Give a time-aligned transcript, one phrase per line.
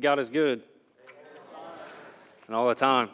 [0.00, 0.62] God is good.
[2.46, 3.10] And all the time.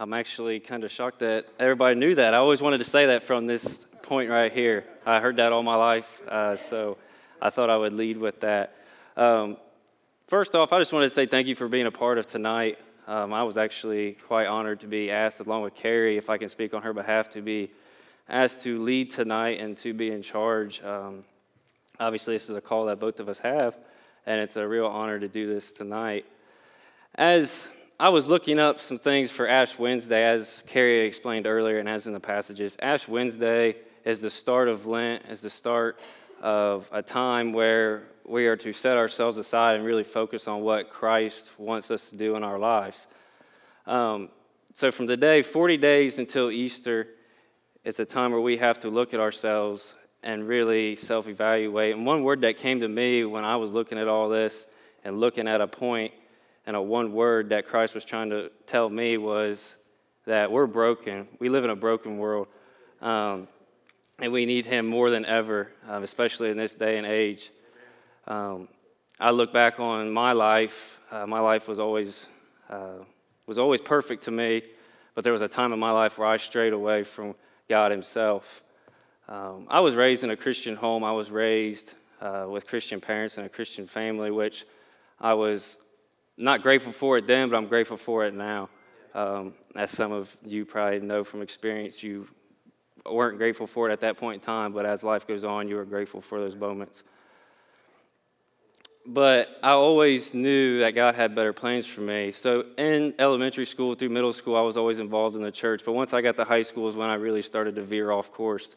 [0.00, 2.32] I'm actually kind of shocked that everybody knew that.
[2.32, 4.84] I always wanted to say that from this point right here.
[5.04, 6.96] I heard that all my life, uh, so
[7.42, 8.74] I thought I would lead with that.
[9.18, 9.58] Um,
[10.28, 12.78] first off, I just wanted to say thank you for being a part of tonight.
[13.06, 16.48] Um, I was actually quite honored to be asked, along with Carrie, if I can
[16.48, 17.70] speak on her behalf, to be
[18.30, 20.82] asked to lead tonight and to be in charge.
[20.82, 21.22] Um,
[22.00, 23.76] obviously, this is a call that both of us have,
[24.26, 26.24] and it's a real honor to do this tonight.
[27.14, 27.68] As
[27.98, 32.06] I was looking up some things for Ash Wednesday, as Carrie explained earlier and as
[32.06, 32.76] in the passages.
[32.80, 36.00] Ash Wednesday is the start of Lent, is the start
[36.42, 40.90] of a time where we are to set ourselves aside and really focus on what
[40.90, 43.06] Christ wants us to do in our lives.
[43.86, 44.30] Um,
[44.72, 47.06] so, from the day 40 days until Easter,
[47.84, 49.94] it's a time where we have to look at ourselves
[50.24, 51.94] and really self evaluate.
[51.94, 54.66] And one word that came to me when I was looking at all this
[55.04, 56.12] and looking at a point
[56.66, 59.76] and a one word that Christ was trying to tell me was
[60.26, 61.28] that we're broken.
[61.38, 62.48] We live in a broken world.
[63.02, 63.46] Um,
[64.18, 67.50] and we need him more than ever, um, especially in this day and age.
[68.26, 68.68] Um,
[69.20, 70.98] I look back on my life.
[71.10, 72.26] Uh, my life was always
[72.70, 73.04] uh,
[73.46, 74.62] was always perfect to me,
[75.14, 77.34] but there was a time in my life where I strayed away from
[77.68, 78.63] God Himself.
[79.28, 81.02] Um, I was raised in a Christian home.
[81.02, 84.66] I was raised uh, with Christian parents and a Christian family, which
[85.18, 85.78] I was
[86.36, 88.68] not grateful for it then, but I'm grateful for it now.
[89.14, 92.28] Um, as some of you probably know from experience, you
[93.10, 95.78] weren't grateful for it at that point in time, but as life goes on, you
[95.78, 97.02] are grateful for those moments.
[99.06, 102.32] But I always knew that God had better plans for me.
[102.32, 105.82] So in elementary school through middle school, I was always involved in the church.
[105.84, 108.32] But once I got to high school is when I really started to veer off
[108.32, 108.76] course.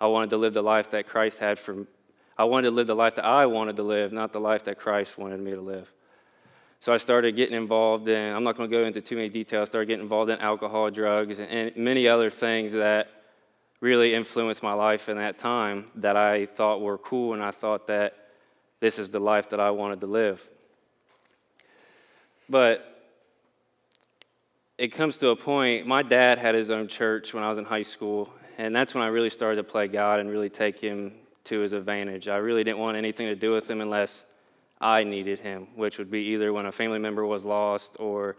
[0.00, 1.86] I wanted to live the life that Christ had for
[2.38, 4.78] I wanted to live the life that I wanted to live, not the life that
[4.78, 5.92] Christ wanted me to live.
[6.78, 9.62] So I started getting involved in, I'm not going to go into too many details,
[9.62, 13.08] I started getting involved in alcohol, drugs, and many other things that
[13.80, 17.88] really influenced my life in that time that I thought were cool, and I thought
[17.88, 18.28] that
[18.78, 20.48] this is the life that I wanted to live.
[22.48, 23.02] But
[24.78, 27.64] it comes to a point, my dad had his own church when I was in
[27.64, 31.12] high school, and that's when I really started to play God and really take him
[31.44, 32.26] to his advantage.
[32.26, 34.26] I really didn't want anything to do with him unless
[34.80, 38.36] I needed him, which would be either when a family member was lost or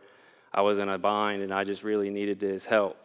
[0.54, 2.98] I was in a bind and I just really needed his help.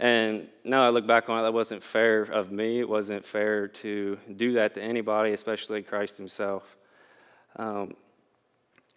[0.00, 2.80] And now I look back on it, that wasn't fair of me.
[2.80, 6.76] It wasn't fair to do that to anybody, especially Christ Himself.
[7.56, 7.94] Um,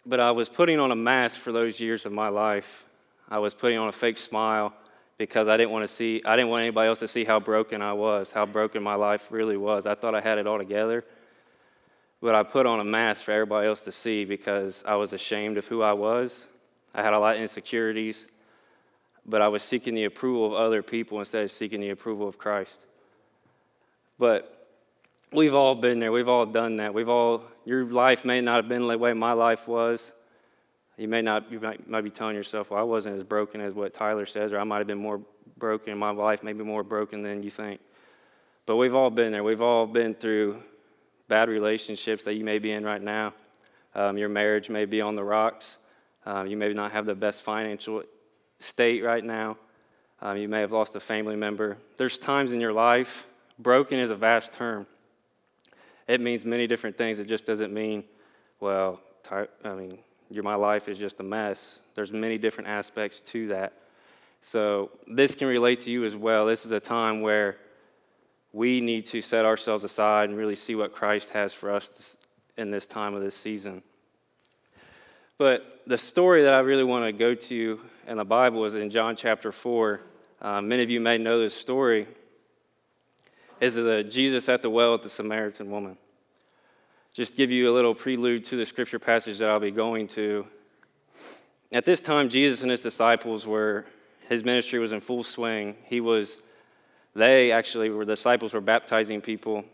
[0.06, 2.86] but I was putting on a mask for those years of my life.
[3.28, 4.74] I was putting on a fake smile
[5.18, 7.82] because I didn't want to see, I didn't want anybody else to see how broken
[7.82, 9.86] I was, how broken my life really was.
[9.86, 11.04] I thought I had it all together
[12.24, 15.58] but I put on a mask for everybody else to see because I was ashamed
[15.58, 16.48] of who I was.
[16.94, 18.28] I had a lot of insecurities,
[19.26, 22.38] but I was seeking the approval of other people instead of seeking the approval of
[22.38, 22.80] Christ.
[24.18, 24.70] But
[25.32, 26.12] we've all been there.
[26.12, 26.94] We've all done that.
[26.94, 30.10] We've all, your life may not have been the way my life was.
[30.96, 33.74] You may not, you might, might be telling yourself, well, I wasn't as broken as
[33.74, 35.20] what Tyler says, or I might have been more
[35.56, 35.96] broken.
[35.98, 37.80] My life may be more broken than you think.
[38.66, 39.44] But we've all been there.
[39.44, 40.62] We've all been through
[41.28, 43.34] bad relationships that you may be in right now.
[43.94, 45.78] Um, your marriage may be on the rocks.
[46.26, 48.02] Um, you may not have the best financial
[48.58, 49.56] state right now.
[50.22, 51.76] Um, you may have lost a family member.
[51.96, 53.26] There's times in your life,
[53.58, 54.86] broken is a vast term.
[56.08, 57.18] It means many different things.
[57.18, 58.04] It just doesn't mean,
[58.60, 59.00] well,
[59.30, 59.98] I mean,
[60.42, 61.80] my life is just a mess.
[61.94, 63.72] There's many different aspects to that.
[64.42, 66.46] So this can relate to you as well.
[66.46, 67.56] This is a time where
[68.52, 72.16] we need to set ourselves aside and really see what Christ has for us
[72.56, 73.82] in this time of this season.
[75.38, 78.90] But the story that I really want to go to in the Bible is in
[78.90, 80.00] John chapter 4.
[80.40, 82.06] Uh, many of you may know this story.
[83.60, 83.76] Is
[84.12, 85.96] Jesus at the well with the Samaritan woman.
[87.14, 90.44] Just give you a little prelude to the scripture passage that I'll be going to.
[91.70, 93.86] At this time, Jesus and his disciples were,
[94.28, 95.76] his ministry was in full swing.
[95.84, 96.42] He was
[97.14, 99.64] they actually were the disciples were baptizing people,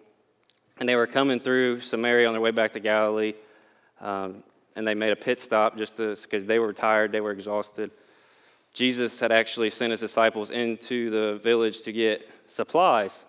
[0.79, 3.33] and they were coming through Samaria on their way back to Galilee,
[4.03, 4.45] um,
[4.77, 7.91] and they made a pit stop just because they were tired, they were exhausted.
[8.75, 13.25] Jesus had actually sent his disciples into the village to get supplies.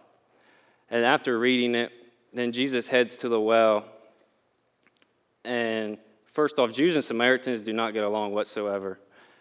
[0.89, 1.93] And after reading it,
[2.33, 3.85] then Jesus heads to the well.
[5.43, 5.97] And
[6.33, 8.99] first off, Jews and Samaritans do not get along whatsoever.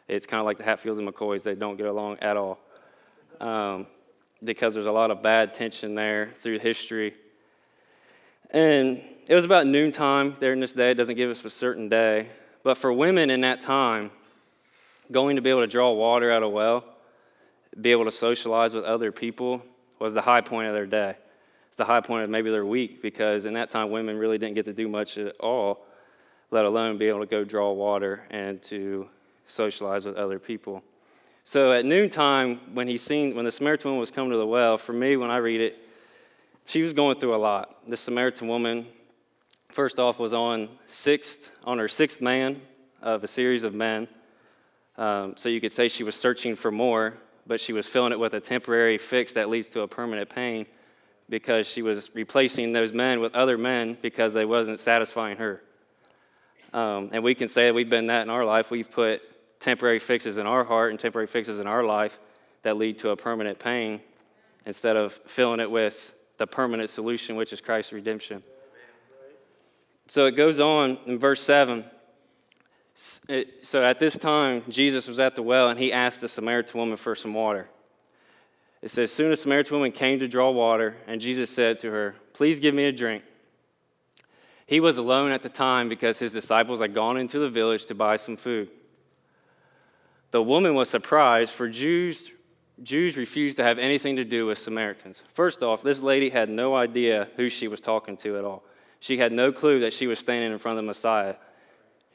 [0.08, 2.58] It's kind of like the Hatfields and McCoys, they don't get along at all.
[3.40, 3.86] Um,
[4.42, 7.14] because there's a lot of bad tension there through history.
[8.50, 10.90] And it was about noontime there in this day.
[10.90, 12.28] It doesn't give us a certain day,
[12.62, 14.10] But for women in that time,
[15.12, 16.84] going to be able to draw water out of a well,
[17.80, 19.62] be able to socialize with other people,
[19.98, 21.16] was the high point of their day.
[21.68, 24.54] It's the high point of maybe their week because in that time, women really didn't
[24.54, 25.86] get to do much at all,
[26.50, 29.08] let alone be able to go draw water and to
[29.46, 30.82] socialize with other people.
[31.44, 34.78] So at noontime, when he seen when the Samaritan woman was coming to the well,
[34.78, 35.78] for me, when I read it,
[36.66, 37.88] she was going through a lot.
[37.88, 38.86] The Samaritan woman,
[39.70, 42.60] first off, was on sixth on her sixth man
[43.02, 44.06] of a series of men.
[44.96, 47.14] Um, so you could say she was searching for more,
[47.46, 50.66] but she was filling it with a temporary fix that leads to a permanent pain
[51.30, 55.62] because she was replacing those men with other men because they wasn't satisfying her.
[56.72, 58.70] Um, and we can say that we've been that in our life.
[58.70, 59.22] We've put
[59.60, 62.18] temporary fixes in our heart and temporary fixes in our life
[62.62, 64.00] that lead to a permanent pain
[64.66, 68.42] instead of filling it with the permanent solution, which is Christ's redemption.
[70.06, 71.84] So it goes on in verse 7.
[72.94, 76.96] so at this time, Jesus was at the well and he asked the Samaritan woman
[76.96, 77.68] for some water.
[78.82, 82.14] It says, Soon a Samaritan woman came to draw water, and Jesus said to her,
[82.32, 83.22] Please give me a drink.
[84.70, 87.94] He was alone at the time because his disciples had gone into the village to
[87.96, 88.70] buy some food.
[90.30, 92.30] The woman was surprised, for Jews,
[92.80, 95.22] Jews refused to have anything to do with Samaritans.
[95.34, 98.62] First off, this lady had no idea who she was talking to at all.
[99.00, 101.34] She had no clue that she was standing in front of the Messiah.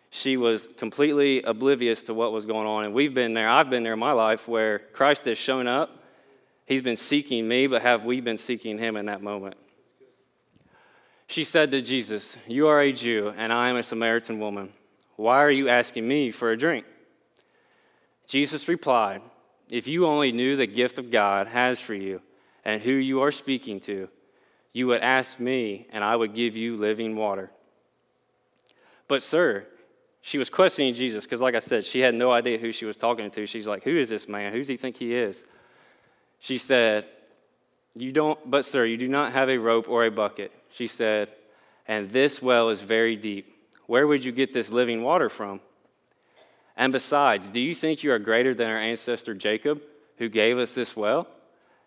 [0.09, 2.85] She was completely oblivious to what was going on.
[2.85, 6.01] And we've been there, I've been there in my life where Christ has shown up.
[6.65, 9.57] He's been seeking me, but have we been seeking him in that moment?
[11.27, 14.71] She said to Jesus, You are a Jew, and I am a Samaritan woman.
[15.15, 16.85] Why are you asking me for a drink?
[18.27, 19.21] Jesus replied,
[19.69, 22.21] If you only knew the gift of God has for you
[22.63, 24.09] and who you are speaking to,
[24.73, 27.49] you would ask me, and I would give you living water.
[29.07, 29.65] But, sir,
[30.21, 32.97] she was questioning Jesus because, like I said, she had no idea who she was
[32.97, 33.45] talking to.
[33.45, 34.51] She's like, Who is this man?
[34.51, 35.43] Who does he think he is?
[36.39, 37.05] She said,
[37.95, 40.51] You don't, but, sir, you do not have a rope or a bucket.
[40.69, 41.29] She said,
[41.87, 43.55] And this well is very deep.
[43.87, 45.61] Where would you get this living water from?
[46.75, 49.81] And besides, do you think you are greater than our ancestor Jacob,
[50.17, 51.27] who gave us this well?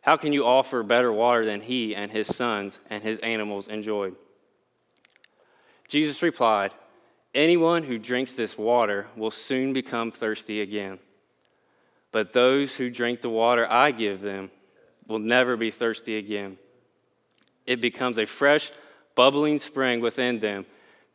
[0.00, 4.16] How can you offer better water than he and his sons and his animals enjoyed?
[5.88, 6.72] Jesus replied,
[7.34, 10.98] Anyone who drinks this water will soon become thirsty again.
[12.10, 14.50] But those who drink the water I give them
[15.08, 16.58] will never be thirsty again.
[17.66, 18.70] It becomes a fresh,
[19.14, 20.66] bubbling spring within them,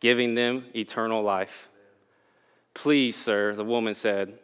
[0.01, 1.69] giving them eternal life.
[2.74, 4.38] Please, sir, the woman said,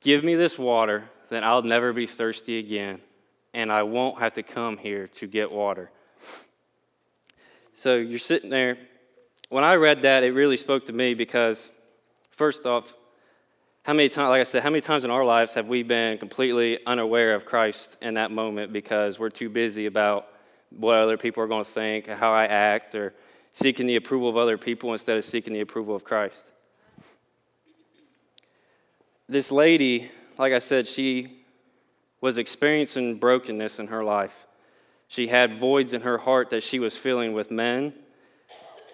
[0.00, 3.00] give me this water, then I'll never be thirsty again,
[3.54, 5.90] and I won't have to come here to get water.
[7.74, 8.76] So you're sitting there.
[9.48, 11.70] When I read that, it really spoke to me because,
[12.30, 12.94] first off,
[13.90, 16.16] how many times, like I said, how many times in our lives have we been
[16.16, 20.28] completely unaware of Christ in that moment because we're too busy about
[20.70, 23.14] what other people are going to think, how I act, or
[23.52, 26.40] seeking the approval of other people instead of seeking the approval of Christ?
[29.28, 30.08] this lady,
[30.38, 31.42] like I said, she
[32.20, 34.46] was experiencing brokenness in her life.
[35.08, 37.92] She had voids in her heart that she was filling with men.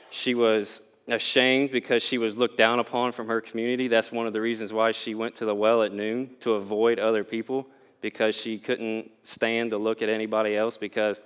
[0.08, 3.88] She was ashamed because she was looked down upon from her community.
[3.88, 6.98] That's one of the reasons why she went to the well at noon to avoid
[6.98, 7.66] other people
[8.00, 11.20] because she couldn't stand to look at anybody else because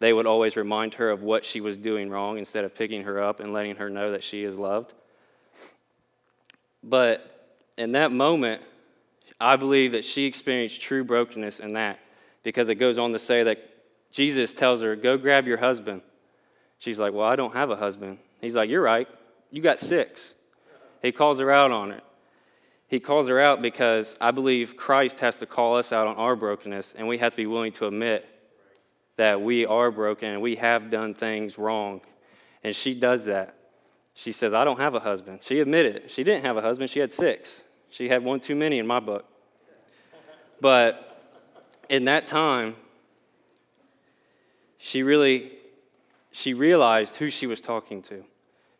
[0.00, 3.22] they would always remind her of what she was doing wrong instead of picking her
[3.22, 4.92] up and letting her know that she is loved.
[6.82, 8.62] But in that moment,
[9.40, 11.98] I believe that she experienced true brokenness in that
[12.42, 13.58] because it goes on to say that
[14.10, 16.02] Jesus tells her, Go grab your husband.
[16.78, 18.18] She's like, Well, I don't have a husband.
[18.40, 19.08] He's like, You're right.
[19.50, 20.34] You got six.
[21.02, 22.02] He calls her out on it.
[22.88, 26.34] He calls her out because I believe Christ has to call us out on our
[26.34, 28.26] brokenness, and we have to be willing to admit
[29.16, 32.00] that we are broken and we have done things wrong.
[32.64, 33.54] And she does that.
[34.14, 35.40] She says, I don't have a husband.
[35.42, 37.62] She admitted she didn't have a husband, she had six.
[37.90, 39.24] She had one too many in my book.
[40.60, 41.20] But
[41.88, 42.74] in that time,
[44.78, 45.52] she really
[46.30, 48.24] she realized who she was talking to.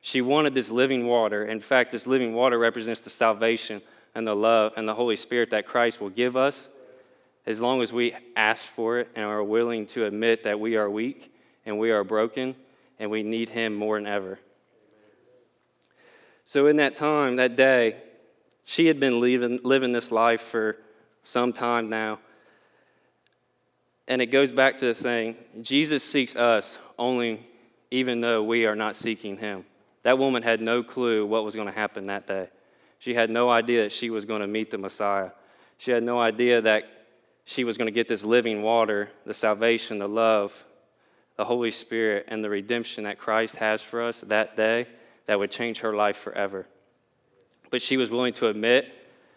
[0.08, 1.44] She wanted this living water.
[1.44, 3.82] In fact, this living water represents the salvation
[4.14, 6.70] and the love and the Holy Spirit that Christ will give us
[7.44, 10.88] as long as we ask for it and are willing to admit that we are
[10.88, 11.30] weak
[11.66, 12.56] and we are broken
[12.98, 14.38] and we need Him more than ever.
[16.46, 17.96] So, in that time, that day,
[18.64, 20.78] she had been living, living this life for
[21.22, 22.18] some time now.
[24.06, 27.46] And it goes back to the saying Jesus seeks us only
[27.90, 29.66] even though we are not seeking him.
[30.02, 32.48] That woman had no clue what was going to happen that day.
[32.98, 35.30] She had no idea that she was going to meet the Messiah.
[35.78, 36.84] She had no idea that
[37.44, 40.64] she was going to get this living water, the salvation, the love,
[41.36, 44.86] the Holy Spirit, and the redemption that Christ has for us that day
[45.26, 46.66] that would change her life forever.
[47.70, 48.92] But she was willing to admit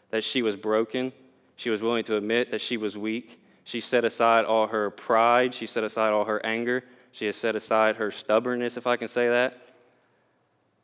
[0.10, 1.14] that she was broken.
[1.56, 3.40] She was willing to admit that she was weak.
[3.64, 5.54] She set aside all her pride.
[5.54, 6.84] She set aside all her anger.
[7.12, 9.71] She has set aside her stubbornness, if I can say that,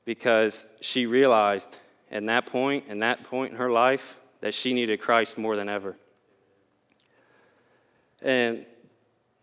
[0.07, 1.77] because she realized
[2.09, 5.67] in that point, in that point in her life, that she needed Christ more than
[5.67, 5.97] ever.
[8.21, 8.65] And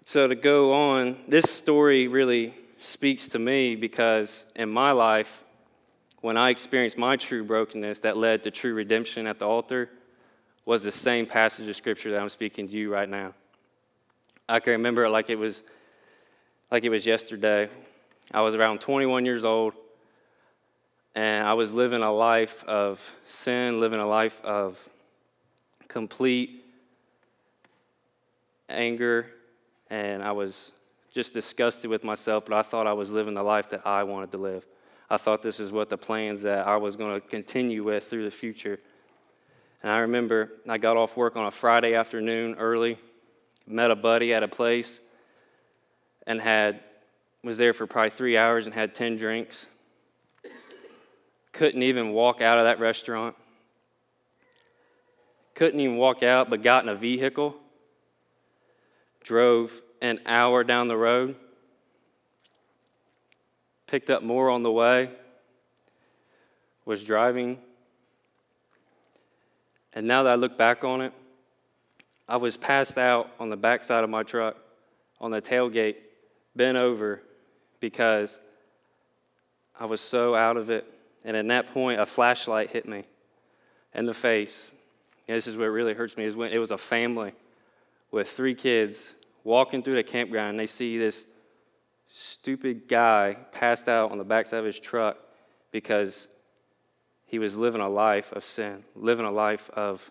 [0.06, 5.44] so to go on, this story really speaks to me because in my life,
[6.22, 9.90] when I experienced my true brokenness that led to true redemption at the altar,
[10.64, 13.34] was the same passage of scripture that I'm speaking to you right now.
[14.48, 15.62] I can remember it like it was
[16.70, 17.68] like it was yesterday.
[18.32, 19.74] I was around 21 years old
[21.14, 24.78] and I was living a life of sin, living a life of
[25.86, 26.64] complete
[28.68, 29.26] anger,
[29.90, 30.72] and I was
[31.12, 34.32] just disgusted with myself, but I thought I was living the life that I wanted
[34.32, 34.66] to live.
[35.08, 38.24] I thought this is what the plans that I was going to continue with through
[38.24, 38.80] the future.
[39.82, 42.98] And I remember I got off work on a Friday afternoon early,
[43.66, 44.98] met a buddy at a place,
[46.26, 46.80] and had
[47.44, 49.66] was there for probably three hours and had 10 drinks
[51.54, 53.36] couldn't even walk out of that restaurant,
[55.54, 57.54] couldn't even walk out, but got in a vehicle,
[59.22, 61.36] drove an hour down the road,
[63.86, 65.08] picked up more on the way,
[66.84, 67.56] was driving.
[69.92, 71.12] And now that I look back on it,
[72.28, 74.56] I was passed out on the backside of my truck,
[75.20, 75.96] on the tailgate,
[76.56, 77.22] bent over
[77.78, 78.40] because
[79.78, 80.93] I was so out of it
[81.24, 83.04] and at that point, a flashlight hit me
[83.94, 84.70] in the face.
[85.26, 87.32] And this is what really hurts me is when it was a family
[88.10, 91.24] with three kids walking through the campground and they see this
[92.08, 95.16] stupid guy passed out on the backside of his truck
[95.72, 96.28] because
[97.26, 100.10] he was living a life of sin, living a life of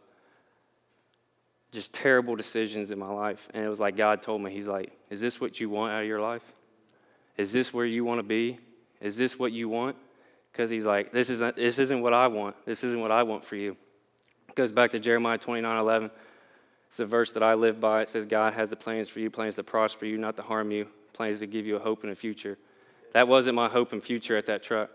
[1.72, 3.50] just terrible decisions in my life.
[3.54, 6.02] And it was like God told me, He's like, Is this what you want out
[6.02, 6.44] of your life?
[7.38, 8.60] Is this where you want to be?
[9.02, 9.96] Is this what you want?
[10.54, 12.56] Because he's like, this isn't, this isn't what I want.
[12.66, 13.76] This isn't what I want for you.
[14.48, 16.12] It goes back to Jeremiah 29 11.
[16.90, 18.04] It's a verse that I live by.
[18.04, 20.70] It says, God has the plans for you, plans to prosper you, not to harm
[20.70, 22.60] you, plans to give you a hope and a future.
[23.14, 24.92] That wasn't my hope and future at that truck.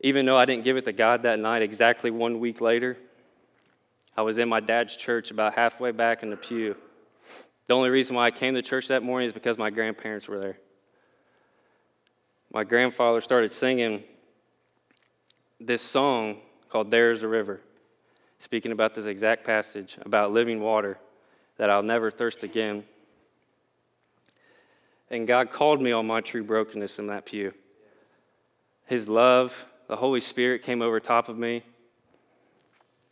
[0.00, 2.96] Even though I didn't give it to God that night, exactly one week later,
[4.16, 6.76] I was in my dad's church about halfway back in the pew.
[7.66, 10.38] The only reason why I came to church that morning is because my grandparents were
[10.38, 10.58] there.
[12.52, 14.04] My grandfather started singing
[15.58, 16.36] this song
[16.68, 17.62] called There's a River,
[18.40, 20.98] speaking about this exact passage about living water
[21.56, 22.84] that I'll never thirst again.
[25.10, 27.54] And God called me on my true brokenness in that pew.
[28.84, 31.62] His love, the Holy Spirit came over top of me.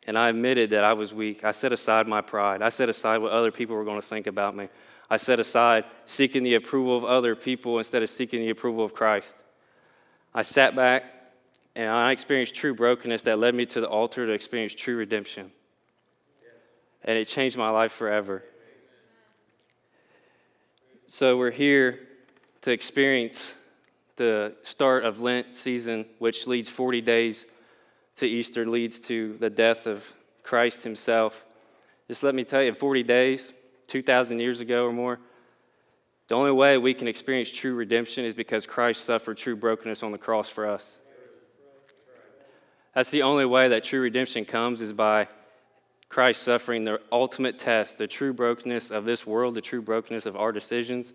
[0.06, 1.44] And I admitted that I was weak.
[1.44, 2.60] I set aside my pride.
[2.60, 4.68] I set aside what other people were going to think about me.
[5.10, 8.94] I set aside seeking the approval of other people instead of seeking the approval of
[8.94, 9.36] Christ.
[10.32, 11.04] I sat back
[11.74, 15.50] and I experienced true brokenness that led me to the altar to experience true redemption.
[17.02, 18.44] And it changed my life forever.
[21.06, 21.98] So we're here
[22.62, 23.54] to experience
[24.14, 27.46] the start of Lent season, which leads 40 days
[28.16, 30.06] to Easter, leads to the death of
[30.42, 31.44] Christ himself.
[32.06, 33.52] Just let me tell you, 40 days,
[33.90, 35.18] 2,000 years ago or more,
[36.28, 40.12] the only way we can experience true redemption is because Christ suffered true brokenness on
[40.12, 41.00] the cross for us.
[42.94, 45.26] That's the only way that true redemption comes is by
[46.08, 50.36] Christ suffering the ultimate test, the true brokenness of this world, the true brokenness of
[50.36, 51.12] our decisions.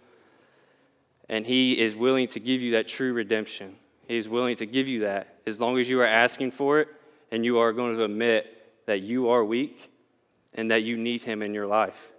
[1.30, 3.78] And He is willing to give you that true redemption.
[4.10, 6.90] He is willing to give you that as long as you are asking for it
[7.32, 8.52] and you are going to admit
[8.86, 9.90] that you are weak
[10.54, 12.12] and that you need Him in your life.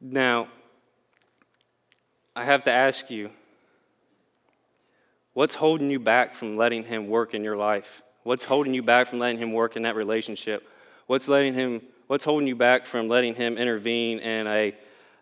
[0.00, 0.48] Now,
[2.34, 3.30] I have to ask you
[5.32, 8.02] what's holding you back from letting Him work in your life?
[8.22, 10.68] What's holding you back from letting Him work in that relationship?
[11.06, 14.74] What's, letting him, what's holding you back from letting Him intervene in a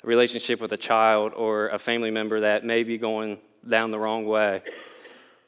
[0.02, 3.38] relationship with a child or a family member that may be going
[3.68, 4.62] down the wrong way?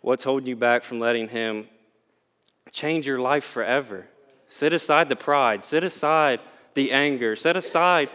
[0.02, 1.66] What's holding you back from letting Him
[2.70, 4.06] change your life forever?
[4.48, 6.38] Set aside the pride, set aside
[6.74, 8.10] the anger, set aside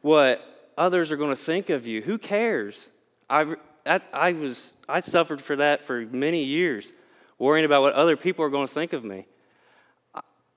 [0.00, 0.42] what
[0.78, 2.00] others are going to think of you.
[2.00, 2.90] Who cares?
[3.28, 6.92] I, I, I, was, I suffered for that for many years,
[7.38, 9.26] worrying about what other people are going to think of me.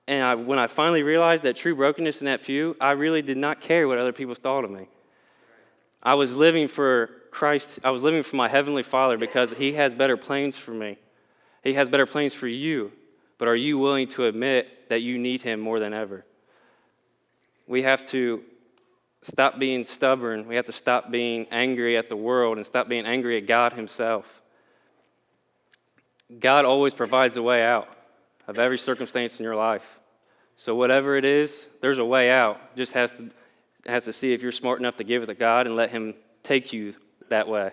[0.08, 3.36] And I, when I finally realized that true brokenness in that pew, I really did
[3.36, 4.88] not care what other people thought of me.
[6.02, 9.94] I was living for Christ, I was living for my Heavenly Father because He has
[9.94, 10.98] better plans for me.
[11.62, 12.92] He has better plans for you.
[13.38, 16.24] But are you willing to admit that you need Him more than ever?
[17.66, 18.42] We have to
[19.22, 20.46] stop being stubborn.
[20.46, 23.72] We have to stop being angry at the world and stop being angry at God
[23.72, 24.42] Himself.
[26.38, 27.88] God always provides a way out
[28.46, 30.00] of every circumstance in your life.
[30.56, 32.76] So, whatever it is, there's a way out.
[32.76, 33.30] Just has to,
[33.86, 36.14] has to see if you're smart enough to give it to God and let Him
[36.42, 36.94] take you
[37.28, 37.72] that way.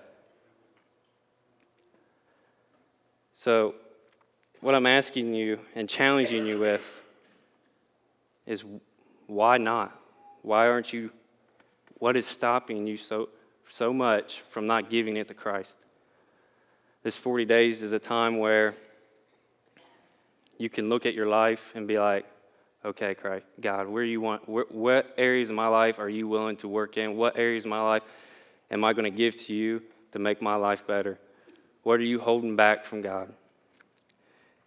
[3.34, 3.75] So,
[4.62, 7.01] what I'm asking you and challenging you with
[8.46, 8.65] is
[9.27, 9.98] why not?
[10.41, 11.12] Why aren't you?
[12.00, 13.29] What is stopping you so,
[13.68, 15.77] so much from not giving it to Christ?
[17.03, 18.75] This 40 days is a time where
[20.58, 22.25] you can look at your life and be like,
[22.84, 26.58] okay, Christ, God, where you want, where, what areas of my life are you willing
[26.58, 27.15] to work in?
[27.15, 28.03] What areas of my life
[28.72, 31.18] am I going to give to you to make my life better?
[31.84, 33.32] What are you holding back from God?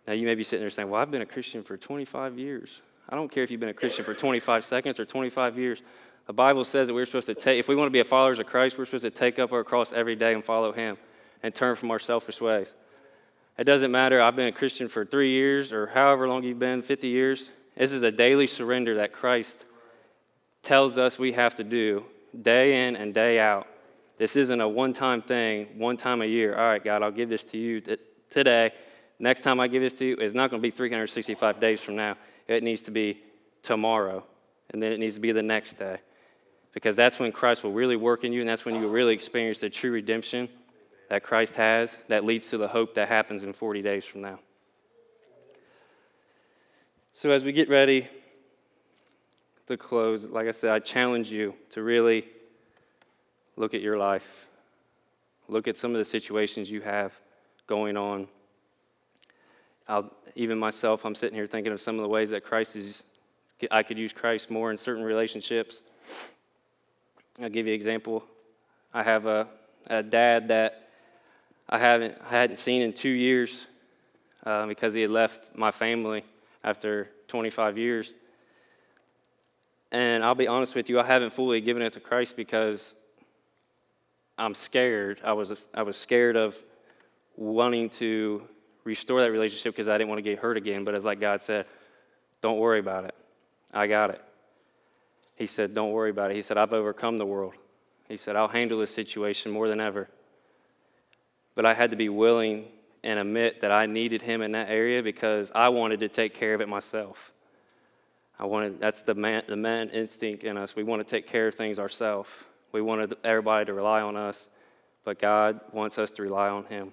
[0.06, 2.82] Now, you may be sitting there saying, Well, I've been a Christian for 25 years.
[3.08, 5.82] I don't care if you've been a Christian for 25 seconds or 25 years.
[6.26, 8.46] The Bible says that we're supposed to take, if we want to be followers of
[8.46, 10.96] Christ, we're supposed to take up our cross every day and follow Him
[11.42, 12.74] and turn from our selfish ways.
[13.58, 16.82] It doesn't matter, I've been a Christian for three years or however long you've been
[16.82, 17.50] 50 years.
[17.76, 19.64] This is a daily surrender that Christ
[20.62, 22.04] tells us we have to do
[22.40, 23.66] day in and day out.
[24.18, 26.56] This isn't a one time thing, one time a year.
[26.56, 27.96] All right, God, I'll give this to you t-
[28.30, 28.70] today.
[29.18, 31.96] Next time I give this to you, it's not going to be 365 days from
[31.96, 32.16] now.
[32.46, 33.20] It needs to be
[33.62, 34.24] tomorrow,
[34.70, 35.98] and then it needs to be the next day.
[36.72, 39.14] Because that's when Christ will really work in you, and that's when you will really
[39.14, 40.48] experience the true redemption
[41.08, 44.38] that Christ has that leads to the hope that happens in 40 days from now.
[47.12, 48.08] So, as we get ready
[49.66, 52.26] to close, like I said, I challenge you to really
[53.56, 54.48] look at your life,
[55.48, 57.14] look at some of the situations you have
[57.66, 58.26] going on.
[59.86, 63.02] I'll, even myself, I'm sitting here thinking of some of the ways that Christ is,
[63.70, 65.82] I could use Christ more in certain relationships.
[67.40, 68.24] I'll give you an example.
[68.92, 69.48] I have a,
[69.88, 70.88] a dad that
[71.68, 73.66] I haven't I hadn't seen in two years
[74.44, 76.24] uh, because he had left my family
[76.62, 78.12] after 25 years.
[79.90, 82.94] And I'll be honest with you, I haven't fully given it to Christ because
[84.36, 85.20] I'm scared.
[85.24, 86.62] I was I was scared of
[87.36, 88.42] wanting to
[88.84, 90.84] restore that relationship because I didn't want to get hurt again.
[90.84, 91.64] But as like God said,
[92.42, 93.14] don't worry about it.
[93.72, 94.22] I got it.
[95.42, 96.36] He said, don't worry about it.
[96.36, 97.54] He said, I've overcome the world.
[98.08, 100.08] He said, I'll handle this situation more than ever.
[101.56, 102.66] But I had to be willing
[103.02, 106.54] and admit that I needed him in that area because I wanted to take care
[106.54, 107.32] of it myself.
[108.38, 110.76] I wanted, that's the man, the man instinct in us.
[110.76, 112.30] We want to take care of things ourselves.
[112.70, 114.48] We wanted everybody to rely on us,
[115.02, 116.92] but God wants us to rely on him.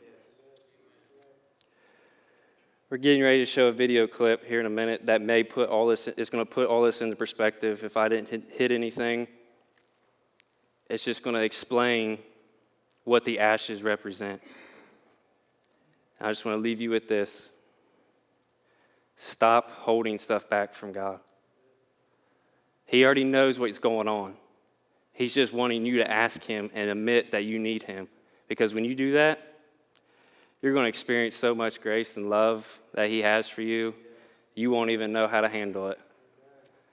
[2.89, 5.69] We're getting ready to show a video clip here in a minute that may put
[5.69, 7.83] all this, it's going to put all this into perspective.
[7.83, 9.27] If I didn't hit, hit anything,
[10.89, 12.17] it's just going to explain
[13.03, 14.41] what the ashes represent.
[16.19, 17.49] I just want to leave you with this
[19.17, 21.19] stop holding stuff back from God.
[22.87, 24.33] He already knows what's going on.
[25.13, 28.07] He's just wanting you to ask Him and admit that you need Him.
[28.47, 29.48] Because when you do that,
[30.61, 33.93] you're going to experience so much grace and love that He has for you,
[34.55, 35.99] you won't even know how to handle it.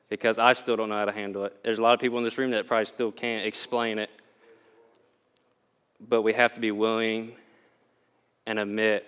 [0.08, 1.56] Because I still don't know how to handle it.
[1.64, 4.10] There's a lot of people in this room that probably still can't explain it.
[6.08, 7.32] But we have to be willing
[8.46, 9.04] and admit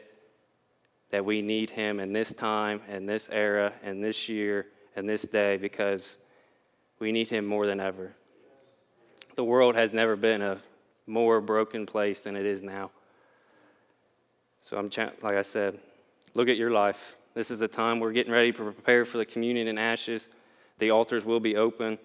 [1.10, 4.66] that we need Him in this time, in this era, in this year,
[4.96, 6.16] and this day because
[6.98, 8.12] we need Him more than ever.
[9.36, 10.60] The world has never been a
[11.06, 12.90] more broken place than it is now.
[14.62, 14.90] So I'm
[15.22, 15.78] like I said,
[16.34, 17.16] look at your life.
[17.34, 20.28] This is the time we're getting ready to prepare for the communion and ashes.
[20.78, 21.98] The altars will be open.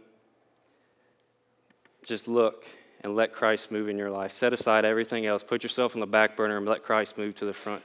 [2.04, 2.66] Just look
[3.02, 4.32] and let Christ move in your life.
[4.32, 5.44] Set aside everything else.
[5.44, 7.84] Put yourself on the back burner and let Christ move to the front.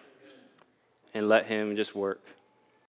[1.15, 2.21] And let Him just work.